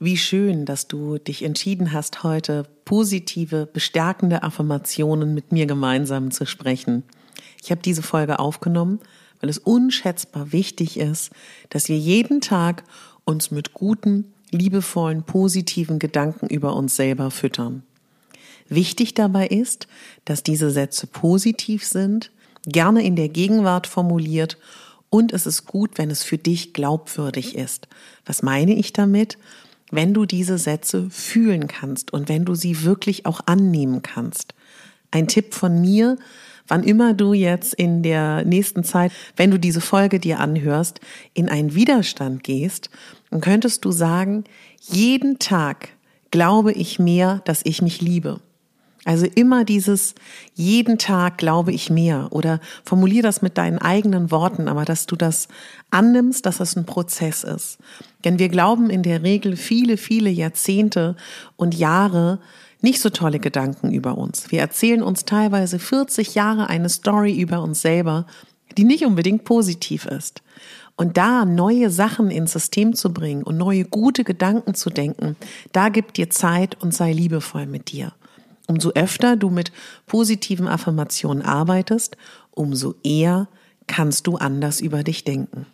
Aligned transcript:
Wie 0.00 0.16
schön, 0.16 0.64
dass 0.64 0.86
du 0.86 1.18
dich 1.18 1.42
entschieden 1.42 1.92
hast, 1.92 2.22
heute 2.22 2.66
positive, 2.84 3.66
bestärkende 3.66 4.44
Affirmationen 4.44 5.34
mit 5.34 5.50
mir 5.50 5.66
gemeinsam 5.66 6.30
zu 6.30 6.46
sprechen. 6.46 7.02
Ich 7.60 7.72
habe 7.72 7.82
diese 7.82 8.02
Folge 8.02 8.38
aufgenommen, 8.38 9.00
weil 9.40 9.50
es 9.50 9.58
unschätzbar 9.58 10.52
wichtig 10.52 11.00
ist, 11.00 11.30
dass 11.70 11.88
wir 11.88 11.98
jeden 11.98 12.40
Tag 12.40 12.84
uns 13.24 13.50
mit 13.50 13.74
guten, 13.74 14.32
liebevollen, 14.52 15.24
positiven 15.24 15.98
Gedanken 15.98 16.46
über 16.46 16.76
uns 16.76 16.94
selber 16.94 17.32
füttern. 17.32 17.82
Wichtig 18.68 19.14
dabei 19.14 19.48
ist, 19.48 19.88
dass 20.24 20.44
diese 20.44 20.70
Sätze 20.70 21.08
positiv 21.08 21.84
sind, 21.84 22.30
gerne 22.64 23.02
in 23.02 23.16
der 23.16 23.30
Gegenwart 23.30 23.88
formuliert 23.88 24.58
und 25.10 25.32
es 25.32 25.44
ist 25.44 25.66
gut, 25.66 25.98
wenn 25.98 26.12
es 26.12 26.22
für 26.22 26.38
dich 26.38 26.72
glaubwürdig 26.72 27.56
ist. 27.56 27.88
Was 28.24 28.42
meine 28.42 28.74
ich 28.74 28.92
damit? 28.92 29.38
Wenn 29.90 30.14
du 30.14 30.26
diese 30.26 30.58
Sätze 30.58 31.08
fühlen 31.10 31.66
kannst 31.66 32.12
und 32.12 32.28
wenn 32.28 32.44
du 32.44 32.54
sie 32.54 32.82
wirklich 32.82 33.26
auch 33.26 33.40
annehmen 33.46 34.02
kannst. 34.02 34.54
Ein 35.10 35.26
Tipp 35.26 35.54
von 35.54 35.80
mir, 35.80 36.18
wann 36.66 36.84
immer 36.84 37.14
du 37.14 37.32
jetzt 37.32 37.74
in 37.74 38.02
der 38.02 38.44
nächsten 38.44 38.84
Zeit, 38.84 39.10
wenn 39.36 39.50
du 39.50 39.58
diese 39.58 39.80
Folge 39.80 40.20
dir 40.20 40.38
anhörst, 40.38 41.00
in 41.32 41.48
einen 41.48 41.74
Widerstand 41.74 42.44
gehst, 42.44 42.90
dann 43.30 43.40
könntest 43.40 43.84
du 43.84 43.90
sagen, 43.90 44.44
jeden 44.80 45.38
Tag 45.38 45.88
glaube 46.30 46.72
ich 46.72 46.98
mehr, 46.98 47.40
dass 47.44 47.62
ich 47.64 47.80
mich 47.80 48.00
liebe. 48.00 48.40
Also 49.04 49.26
immer 49.26 49.64
dieses 49.64 50.14
jeden 50.54 50.98
Tag 50.98 51.38
glaube 51.38 51.72
ich 51.72 51.88
mehr 51.88 52.28
oder 52.30 52.60
formulier 52.84 53.22
das 53.22 53.42
mit 53.42 53.56
deinen 53.56 53.78
eigenen 53.78 54.30
Worten, 54.30 54.68
aber 54.68 54.84
dass 54.84 55.06
du 55.06 55.16
das 55.16 55.48
annimmst, 55.90 56.44
dass 56.46 56.60
es 56.60 56.76
ein 56.76 56.84
Prozess 56.84 57.44
ist. 57.44 57.78
Denn 58.24 58.38
wir 58.38 58.48
glauben 58.48 58.90
in 58.90 59.02
der 59.02 59.22
Regel 59.22 59.56
viele, 59.56 59.96
viele 59.96 60.30
Jahrzehnte 60.30 61.16
und 61.56 61.74
Jahre 61.74 62.40
nicht 62.80 63.00
so 63.00 63.10
tolle 63.10 63.38
Gedanken 63.38 63.92
über 63.92 64.18
uns. 64.18 64.50
Wir 64.50 64.60
erzählen 64.60 65.02
uns 65.02 65.24
teilweise 65.24 65.78
40 65.78 66.34
Jahre 66.34 66.68
eine 66.68 66.88
Story 66.88 67.40
über 67.40 67.62
uns 67.62 67.82
selber, 67.82 68.26
die 68.76 68.84
nicht 68.84 69.04
unbedingt 69.04 69.44
positiv 69.44 70.06
ist. 70.06 70.42
Und 70.96 71.16
da 71.16 71.44
neue 71.44 71.90
Sachen 71.90 72.30
ins 72.30 72.52
System 72.52 72.94
zu 72.94 73.12
bringen 73.12 73.44
und 73.44 73.56
neue 73.56 73.84
gute 73.84 74.24
Gedanken 74.24 74.74
zu 74.74 74.90
denken, 74.90 75.36
da 75.72 75.88
gibt 75.88 76.16
dir 76.16 76.28
Zeit 76.28 76.76
und 76.82 76.92
sei 76.92 77.12
liebevoll 77.12 77.66
mit 77.66 77.92
dir. 77.92 78.12
Umso 78.68 78.90
öfter 78.90 79.36
du 79.36 79.48
mit 79.48 79.72
positiven 80.06 80.68
Affirmationen 80.68 81.42
arbeitest, 81.42 82.16
umso 82.50 82.94
eher 83.02 83.48
kannst 83.86 84.26
du 84.26 84.36
anders 84.36 84.80
über 84.80 85.02
dich 85.02 85.24
denken. 85.24 85.66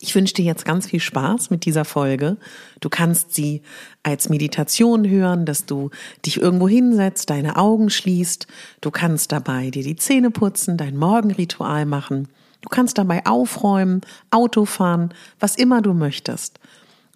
Ich 0.00 0.14
wünsche 0.14 0.34
dir 0.34 0.44
jetzt 0.44 0.64
ganz 0.64 0.86
viel 0.86 1.00
Spaß 1.00 1.50
mit 1.50 1.64
dieser 1.64 1.84
Folge. 1.84 2.36
Du 2.80 2.88
kannst 2.88 3.34
sie 3.34 3.62
als 4.02 4.28
Meditation 4.28 5.08
hören, 5.08 5.44
dass 5.44 5.66
du 5.66 5.90
dich 6.24 6.40
irgendwo 6.40 6.68
hinsetzt, 6.68 7.30
deine 7.30 7.56
Augen 7.56 7.90
schließt. 7.90 8.46
Du 8.80 8.90
kannst 8.90 9.32
dabei 9.32 9.70
dir 9.70 9.82
die 9.82 9.96
Zähne 9.96 10.30
putzen, 10.30 10.76
dein 10.76 10.96
Morgenritual 10.96 11.84
machen. 11.84 12.28
Du 12.62 12.68
kannst 12.68 12.98
dabei 12.98 13.24
aufräumen, 13.26 14.00
Auto 14.30 14.64
fahren, 14.64 15.12
was 15.40 15.56
immer 15.56 15.82
du 15.82 15.94
möchtest. 15.94 16.58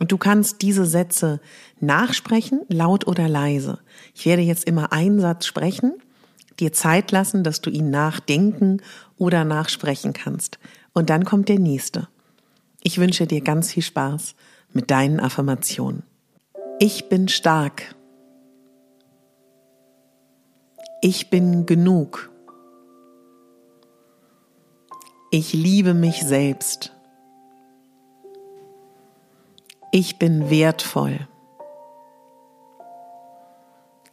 Und 0.03 0.11
du 0.11 0.19
kannst 0.19 0.63
diese 0.63 0.85
Sätze 0.85 1.41
nachsprechen, 1.79 2.63
laut 2.67 3.07
oder 3.07 3.29
leise. 3.29 3.79
Ich 4.17 4.27
werde 4.27 4.43
jetzt 4.43 4.65
immer 4.65 4.93
einen 4.93 5.21
Satz 5.21 5.47
sprechen, 5.47 5.93
dir 6.59 6.73
Zeit 6.73 7.13
lassen, 7.13 7.45
dass 7.45 7.61
du 7.61 7.71
ihn 7.71 7.91
nachdenken 7.91 8.83
oder 9.17 9.45
nachsprechen 9.45 10.13
kannst. 10.13 10.59
Und 10.93 11.09
dann 11.09 11.25
kommt 11.25 11.49
der 11.49 11.61
nächste. 11.61 12.09
Ich 12.83 12.99
wünsche 12.99 13.29
dir 13.29 13.43
ganz 13.43 13.71
viel 13.71 13.85
Spaß 13.85 14.35
mit 14.73 14.91
deinen 14.91 15.21
Affirmationen. 15.21 16.03
Ich 16.81 17.09
bin 17.09 17.29
stark. 17.29 17.95
Ich 21.01 21.31
bin 21.31 21.65
genug. 21.65 22.33
Ich 25.31 25.53
liebe 25.53 25.95
mich 25.95 26.25
selbst. 26.25 26.91
Ich 29.94 30.19
bin 30.19 30.48
wertvoll. 30.48 31.28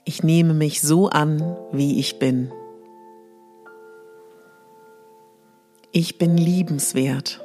Ich 0.04 0.24
nehme 0.24 0.54
mich 0.54 0.82
so 0.82 1.08
an, 1.08 1.56
wie 1.72 2.02
ich 2.02 2.20
bin. 2.20 2.52
Ich 5.94 6.18
bin 6.18 6.36
liebenswert. 6.36 7.40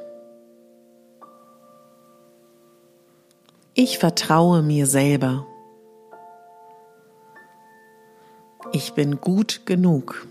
Ich 3.73 3.99
vertraue 3.99 4.61
mir 4.61 4.85
selber. 4.85 5.47
Ich 8.73 8.95
bin 8.95 9.21
gut 9.21 9.65
genug. 9.65 10.27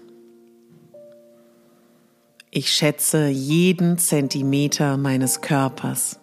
Ich 2.50 2.70
schätze 2.70 3.28
jeden 3.28 3.96
Zentimeter 3.96 4.98
meines 4.98 5.40
Körpers. 5.40 6.20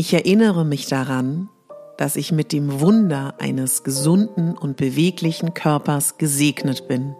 Ich 0.00 0.14
erinnere 0.14 0.64
mich 0.64 0.86
daran, 0.86 1.50
dass 1.98 2.16
ich 2.16 2.32
mit 2.32 2.52
dem 2.52 2.80
Wunder 2.80 3.34
eines 3.38 3.82
gesunden 3.82 4.56
und 4.56 4.78
beweglichen 4.78 5.52
Körpers 5.52 6.16
gesegnet 6.16 6.88
bin. 6.88 7.14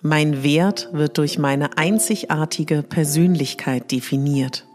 Mein 0.00 0.42
Wert 0.42 0.88
wird 0.92 1.18
durch 1.18 1.38
meine 1.38 1.76
einzigartige 1.76 2.82
Persönlichkeit 2.82 3.92
definiert. 3.92 4.66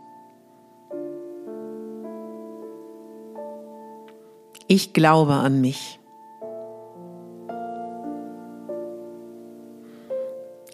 Ich 4.67 4.93
glaube 4.93 5.33
an 5.33 5.59
mich. 5.59 5.99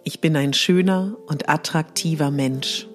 Ich 0.08 0.22
bin 0.22 0.36
ein 0.36 0.54
schöner 0.54 1.18
und 1.26 1.50
attraktiver 1.50 2.30
Mensch. 2.30 2.88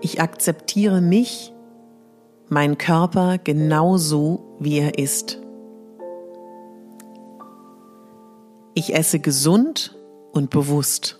Ich 0.00 0.22
akzeptiere 0.22 1.02
mich, 1.02 1.52
mein 2.48 2.78
Körper 2.78 3.36
genauso, 3.36 4.56
wie 4.60 4.78
er 4.78 4.98
ist. 4.98 5.38
Ich 8.72 8.94
esse 8.94 9.20
gesund 9.20 9.94
und 10.32 10.48
bewusst. 10.48 11.18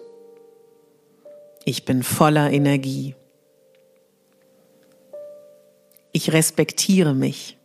Ich 1.66 1.84
bin 1.84 2.02
voller 2.02 2.50
Energie. 2.50 3.14
Ich 6.12 6.32
respektiere 6.32 7.14
mich. 7.14 7.57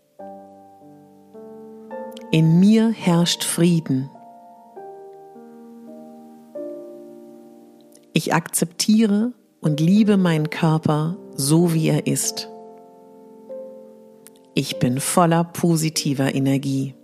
In 2.33 2.59
mir 2.59 2.89
herrscht 2.89 3.43
Frieden. 3.43 4.09
Ich 8.11 8.33
akzeptiere 8.33 9.33
und 9.61 9.79
liebe 9.79 10.17
meinen 10.17 10.49
Körper 10.49 11.15
so, 11.35 11.75
wie 11.75 11.89
er 11.89 12.07
ist. 12.07 12.49
Ich 14.55 14.79
bin 14.79 14.99
voller 14.99 15.43
positiver 15.43 16.33
Energie. 16.33 16.95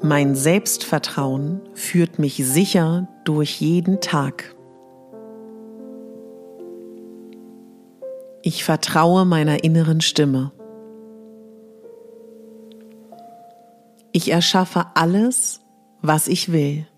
Mein 0.00 0.34
Selbstvertrauen 0.34 1.60
führt 1.74 2.18
mich 2.18 2.36
sicher 2.36 3.06
durch 3.26 3.60
jeden 3.60 4.00
Tag. 4.00 4.56
Ich 8.40 8.64
vertraue 8.64 9.26
meiner 9.26 9.62
inneren 9.62 10.00
Stimme. 10.00 10.52
Ich 14.20 14.32
erschaffe 14.32 14.86
alles, 14.94 15.60
was 16.02 16.26
ich 16.26 16.50
will. 16.50 16.88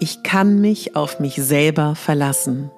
Ich 0.00 0.24
kann 0.24 0.60
mich 0.60 0.96
auf 0.96 1.20
mich 1.20 1.36
selber 1.36 1.94
verlassen. 1.94 2.68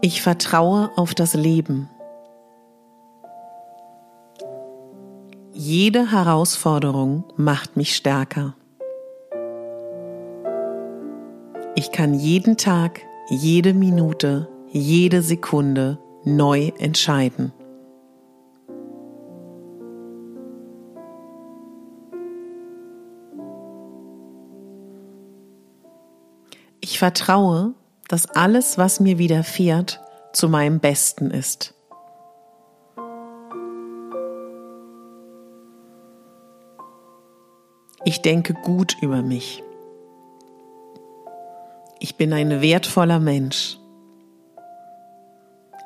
Ich 0.00 0.22
vertraue 0.22 0.90
auf 0.96 1.14
das 1.14 1.34
Leben. 1.34 1.90
Jede 5.52 6.10
Herausforderung 6.12 7.24
macht 7.36 7.76
mich 7.76 7.94
stärker. 7.94 8.54
Ich 11.74 11.92
kann 11.92 12.14
jeden 12.14 12.56
Tag 12.56 13.02
jede 13.28 13.74
Minute, 13.74 14.48
jede 14.68 15.22
Sekunde 15.22 15.98
neu 16.24 16.70
entscheiden. 16.78 17.52
Ich 26.80 26.98
vertraue, 26.98 27.74
dass 28.08 28.26
alles, 28.26 28.76
was 28.76 29.00
mir 29.00 29.18
widerfährt, 29.18 30.00
zu 30.32 30.48
meinem 30.48 30.80
Besten 30.80 31.30
ist. 31.30 31.74
Ich 38.04 38.20
denke 38.20 38.52
gut 38.52 38.96
über 39.00 39.22
mich. 39.22 39.63
Ich 42.04 42.16
bin 42.16 42.34
ein 42.34 42.60
wertvoller 42.60 43.18
Mensch. 43.18 43.78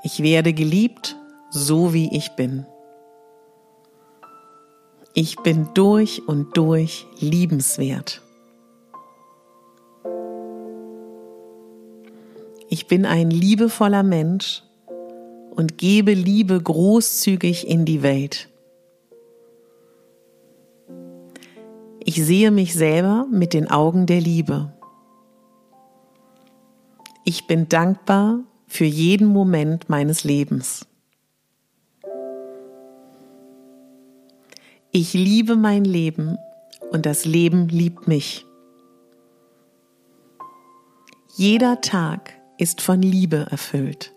Ich 0.03 0.21
werde 0.21 0.53
geliebt, 0.53 1.15
so 1.49 1.95
wie 1.95 2.13
ich 2.13 2.33
bin. 2.33 2.67
Ich 5.15 5.37
bin 5.37 5.69
durch 5.75 6.27
und 6.27 6.57
durch 6.57 7.07
liebenswert. 7.21 8.21
Ich 12.69 12.89
bin 12.89 13.07
ein 13.07 13.31
liebevoller 13.31 14.03
Mensch 14.03 14.65
und 15.53 15.79
gebe 15.79 16.15
Liebe 16.15 16.61
großzügig 16.61 17.69
in 17.69 17.85
die 17.85 18.03
Welt. 18.03 18.49
Ich 22.01 22.17
sehe 22.17 22.51
mich 22.51 22.75
selber 22.75 23.25
mit 23.31 23.55
den 23.55 23.71
Augen 23.71 24.07
der 24.07 24.21
Liebe. 24.21 24.73
Ich 27.31 27.47
bin 27.47 27.69
dankbar 27.69 28.39
für 28.69 28.87
jeden 28.87 29.27
Moment 29.27 29.91
meines 29.91 30.25
Lebens. 30.25 30.87
Ich 34.93 35.13
liebe 35.13 35.55
mein 35.55 35.85
Leben 35.85 36.39
und 36.91 37.05
das 37.05 37.27
Leben 37.27 37.69
liebt 37.69 38.09
mich. 38.09 38.47
Jeder 41.37 41.83
Tag 41.83 42.33
ist 42.57 42.81
von 42.81 43.03
Liebe 43.03 43.47
erfüllt. 43.51 44.15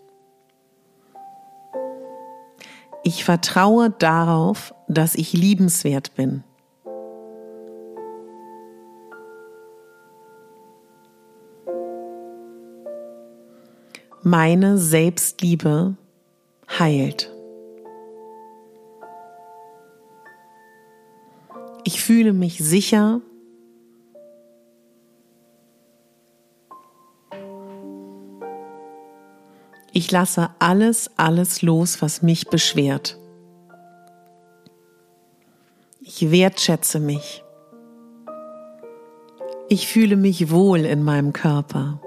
Ich 3.04 3.24
vertraue 3.24 3.90
darauf, 3.90 4.74
dass 4.88 5.16
ich 5.16 5.34
liebenswert 5.34 6.14
bin. 6.14 6.44
Meine 14.22 14.78
Selbstliebe 14.78 15.96
heilt. 16.78 17.32
Ich 21.84 22.00
fühle 22.02 22.32
mich 22.32 22.58
sicher 22.58 23.20
Ich 29.94 30.10
lasse 30.10 30.48
alles, 30.58 31.10
alles 31.18 31.60
los, 31.60 32.00
was 32.00 32.22
mich 32.22 32.48
beschwert. 32.48 33.18
Ich 36.00 36.30
wertschätze 36.30 36.98
mich. 36.98 37.44
Ich 39.68 39.86
fühle 39.88 40.16
mich 40.16 40.50
wohl 40.50 40.80
in 40.80 41.02
meinem 41.02 41.34
Körper. 41.34 42.00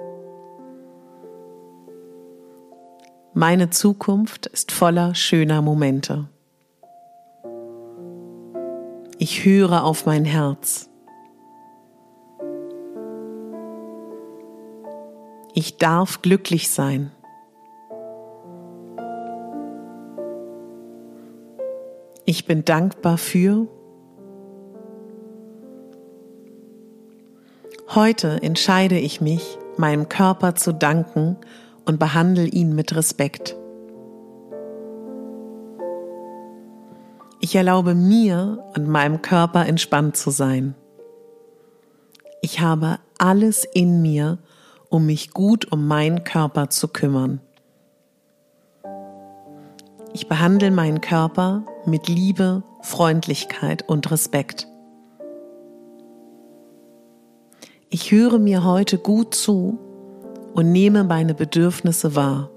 Meine 3.38 3.70
Zukunft 3.70 4.46
ist 4.46 4.72
voller 4.72 5.14
schöner 5.14 5.62
Momente. 5.62 6.30
Ich 9.18 9.44
höre 9.44 9.84
auf 9.84 10.06
mein 10.06 10.24
Herz. 10.24 10.90
Ich 15.54 15.76
darf 15.76 16.22
glücklich 16.22 16.70
sein. 16.70 17.12
Ich 22.24 22.46
bin 22.46 22.64
dankbar 22.64 23.18
für. 23.18 23.68
Heute 27.94 28.42
entscheide 28.42 28.98
ich 28.98 29.20
mich, 29.20 29.58
meinem 29.76 30.08
Körper 30.08 30.56
zu 30.56 30.74
danken 30.74 31.36
und 31.86 32.00
behandle 32.00 32.46
ihn 32.46 32.74
mit 32.76 32.96
Respekt. 32.96 33.56
Ich 37.40 37.56
erlaube 37.56 37.94
mir 37.94 38.64
und 38.76 38.88
meinem 38.88 39.22
Körper 39.22 39.66
entspannt 39.66 40.18
zu 40.18 40.32
sein. 40.32 40.74
Ich 42.42 42.60
habe 42.60 43.00
alles 43.18 43.66
in 43.74 44.02
mir, 44.02 44.40
um 44.90 45.06
mich 45.06 45.32
gut 45.32 45.72
um 45.72 45.88
meinen 45.88 46.24
Körper 46.24 46.70
zu 46.70 46.88
kümmern. 46.88 47.42
Ich 50.14 50.28
behandle 50.28 50.72
meinen 50.72 51.02
Körper 51.02 51.66
mit 51.86 52.08
Liebe, 52.08 52.64
Freundlichkeit 52.82 53.88
und 53.88 54.10
Respekt. 54.12 54.68
Ich 57.90 58.12
höre 58.12 58.40
mir 58.40 58.64
heute 58.64 58.98
gut 58.98 59.36
zu 59.36 59.78
und 60.56 60.72
nehme 60.72 61.04
meine 61.04 61.36
Bedürfnisse 61.36 62.16
wahr. 62.16 62.50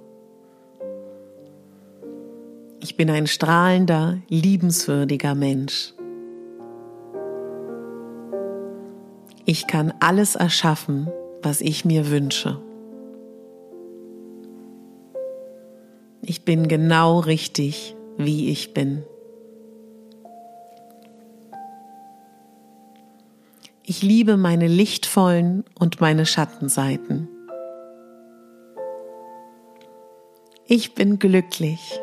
Ich 2.81 2.97
bin 2.97 3.11
ein 3.11 3.27
strahlender, 3.27 4.19
liebenswürdiger 4.29 5.35
Mensch. 5.35 5.95
Ich 9.45 9.67
kann 9.67 9.93
alles 9.99 10.37
erschaffen, 10.37 11.11
was 11.43 11.61
ich 11.61 11.85
mir 11.85 12.09
wünsche. 12.09 12.62
Ich 16.23 16.45
bin 16.45 16.69
genau 16.69 17.19
richtig, 17.19 17.97
wie 18.17 18.49
ich 18.50 18.75
bin. 18.75 19.02
Ich 23.83 24.02
liebe 24.02 24.37
meine 24.37 24.69
lichtvollen 24.69 25.64
und 25.76 26.00
meine 26.00 26.26
Schattenseiten. 26.26 27.28
Ich 30.70 30.94
bin 30.94 31.18
glücklich. 31.18 31.98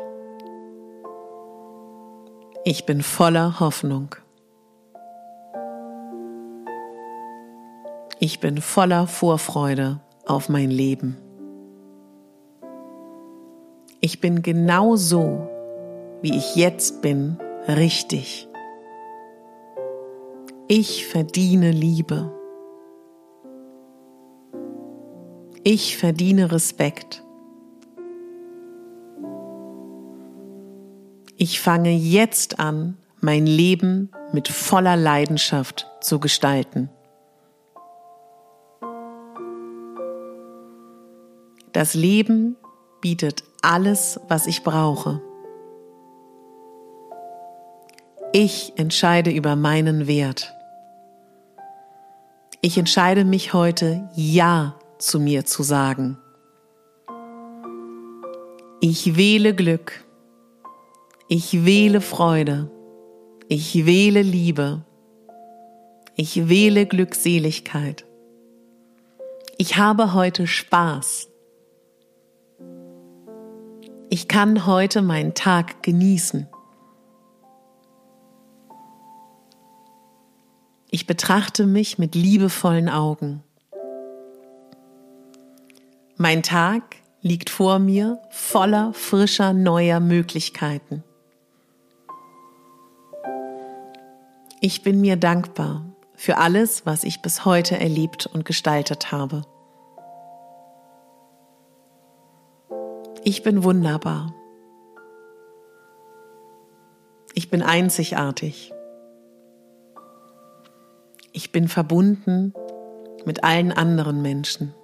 Ich 2.64 2.84
bin 2.84 3.00
voller 3.00 3.60
Hoffnung. 3.60 4.16
Ich 8.18 8.40
bin 8.40 8.60
voller 8.60 9.06
Vorfreude 9.06 10.00
auf 10.26 10.48
mein 10.48 10.72
Leben. 10.72 11.16
Ich 14.00 14.20
bin 14.20 14.42
genau 14.42 14.96
so, 14.96 15.48
wie 16.20 16.36
ich 16.36 16.56
jetzt 16.56 17.02
bin, 17.02 17.38
richtig. 17.68 18.48
Ich 20.66 21.06
verdiene 21.06 21.70
Liebe. 21.70 22.32
Ich 25.62 25.96
verdiene 25.96 26.50
Respekt. 26.50 27.22
Ich 31.38 31.60
fange 31.60 31.90
jetzt 31.92 32.60
an, 32.60 32.96
mein 33.20 33.46
Leben 33.46 34.10
mit 34.32 34.48
voller 34.48 34.96
Leidenschaft 34.96 35.86
zu 36.00 36.18
gestalten. 36.18 36.88
Das 41.72 41.92
Leben 41.92 42.56
bietet 43.02 43.44
alles, 43.60 44.18
was 44.28 44.46
ich 44.46 44.64
brauche. 44.64 45.20
Ich 48.32 48.72
entscheide 48.76 49.30
über 49.30 49.56
meinen 49.56 50.06
Wert. 50.06 50.54
Ich 52.62 52.78
entscheide 52.78 53.26
mich 53.26 53.52
heute, 53.52 54.08
Ja 54.14 54.78
zu 54.98 55.20
mir 55.20 55.44
zu 55.44 55.62
sagen. 55.62 56.16
Ich 58.80 59.16
wähle 59.16 59.54
Glück. 59.54 60.05
Ich 61.28 61.64
wähle 61.64 62.00
Freude. 62.00 62.70
Ich 63.48 63.84
wähle 63.84 64.22
Liebe. 64.22 64.84
Ich 66.14 66.48
wähle 66.48 66.86
Glückseligkeit. 66.86 68.06
Ich 69.58 69.76
habe 69.76 70.14
heute 70.14 70.46
Spaß. 70.46 71.28
Ich 74.08 74.28
kann 74.28 74.66
heute 74.66 75.02
meinen 75.02 75.34
Tag 75.34 75.82
genießen. 75.82 76.46
Ich 80.92 81.08
betrachte 81.08 81.66
mich 81.66 81.98
mit 81.98 82.14
liebevollen 82.14 82.88
Augen. 82.88 83.42
Mein 86.16 86.44
Tag 86.44 86.94
liegt 87.20 87.50
vor 87.50 87.80
mir 87.80 88.22
voller 88.30 88.92
frischer 88.94 89.52
neuer 89.52 89.98
Möglichkeiten. 89.98 91.02
Ich 94.60 94.82
bin 94.82 95.00
mir 95.00 95.16
dankbar 95.16 95.84
für 96.14 96.38
alles, 96.38 96.86
was 96.86 97.04
ich 97.04 97.20
bis 97.20 97.44
heute 97.44 97.78
erlebt 97.78 98.26
und 98.26 98.44
gestaltet 98.44 99.12
habe. 99.12 99.42
Ich 103.22 103.42
bin 103.42 103.64
wunderbar. 103.64 104.34
Ich 107.34 107.50
bin 107.50 107.62
einzigartig. 107.62 108.72
Ich 111.32 111.52
bin 111.52 111.68
verbunden 111.68 112.54
mit 113.26 113.44
allen 113.44 113.72
anderen 113.72 114.22
Menschen. 114.22 114.74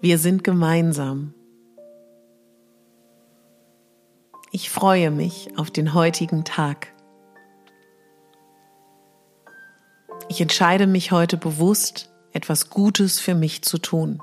Wir 0.00 0.18
sind 0.18 0.42
gemeinsam. 0.42 1.32
Ich 4.56 4.70
freue 4.70 5.10
mich 5.10 5.48
auf 5.56 5.72
den 5.72 5.94
heutigen 5.94 6.44
Tag. 6.44 6.92
Ich 10.28 10.40
entscheide 10.40 10.86
mich 10.86 11.10
heute 11.10 11.36
bewusst, 11.36 12.12
etwas 12.32 12.70
Gutes 12.70 13.18
für 13.18 13.34
mich 13.34 13.62
zu 13.62 13.78
tun. 13.78 14.22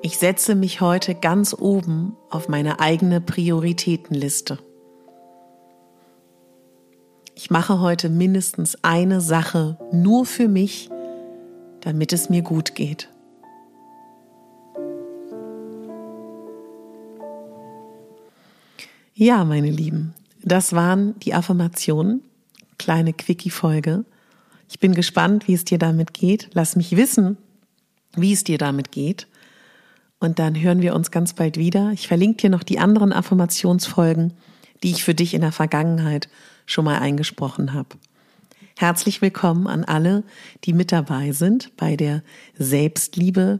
Ich 0.00 0.16
setze 0.16 0.54
mich 0.54 0.80
heute 0.80 1.14
ganz 1.14 1.52
oben 1.52 2.16
auf 2.30 2.48
meine 2.48 2.80
eigene 2.80 3.20
Prioritätenliste. 3.20 4.58
Ich 7.34 7.50
mache 7.50 7.80
heute 7.80 8.08
mindestens 8.08 8.82
eine 8.82 9.20
Sache 9.20 9.76
nur 9.92 10.24
für 10.24 10.48
mich, 10.48 10.88
damit 11.82 12.14
es 12.14 12.30
mir 12.30 12.40
gut 12.40 12.74
geht. 12.74 13.10
Ja, 19.22 19.44
meine 19.44 19.68
Lieben, 19.68 20.14
das 20.42 20.72
waren 20.72 21.14
die 21.18 21.34
Affirmationen. 21.34 22.22
Kleine 22.78 23.12
Quickie-Folge. 23.12 24.06
Ich 24.66 24.80
bin 24.80 24.94
gespannt, 24.94 25.46
wie 25.46 25.52
es 25.52 25.64
dir 25.64 25.76
damit 25.76 26.14
geht. 26.14 26.48
Lass 26.54 26.74
mich 26.74 26.96
wissen, 26.96 27.36
wie 28.16 28.32
es 28.32 28.44
dir 28.44 28.56
damit 28.56 28.92
geht. 28.92 29.26
Und 30.20 30.38
dann 30.38 30.58
hören 30.58 30.80
wir 30.80 30.94
uns 30.94 31.10
ganz 31.10 31.34
bald 31.34 31.58
wieder. 31.58 31.90
Ich 31.92 32.08
verlinke 32.08 32.38
dir 32.38 32.48
noch 32.48 32.62
die 32.62 32.78
anderen 32.78 33.12
Affirmationsfolgen, 33.12 34.32
die 34.82 34.92
ich 34.92 35.04
für 35.04 35.14
dich 35.14 35.34
in 35.34 35.42
der 35.42 35.52
Vergangenheit 35.52 36.30
schon 36.64 36.86
mal 36.86 36.98
eingesprochen 36.98 37.74
habe. 37.74 37.98
Herzlich 38.78 39.20
willkommen 39.20 39.66
an 39.66 39.84
alle, 39.84 40.24
die 40.64 40.72
mit 40.72 40.92
dabei 40.92 41.32
sind 41.32 41.76
bei 41.76 41.94
der 41.94 42.22
Selbstliebe, 42.56 43.58